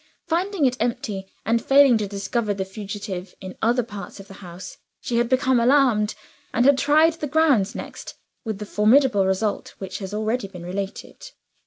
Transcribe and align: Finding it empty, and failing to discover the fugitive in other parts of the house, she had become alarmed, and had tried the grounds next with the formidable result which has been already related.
Finding 0.25 0.65
it 0.65 0.77
empty, 0.79 1.27
and 1.45 1.63
failing 1.63 1.95
to 1.99 2.07
discover 2.07 2.55
the 2.55 2.65
fugitive 2.65 3.35
in 3.39 3.55
other 3.61 3.83
parts 3.83 4.19
of 4.19 4.27
the 4.27 4.33
house, 4.41 4.77
she 4.99 5.17
had 5.17 5.29
become 5.29 5.59
alarmed, 5.59 6.15
and 6.55 6.65
had 6.65 6.79
tried 6.79 7.13
the 7.13 7.27
grounds 7.27 7.75
next 7.75 8.15
with 8.43 8.57
the 8.57 8.65
formidable 8.65 9.27
result 9.27 9.75
which 9.77 9.99
has 9.99 10.09
been 10.09 10.17
already 10.19 10.47
related. 10.47 11.29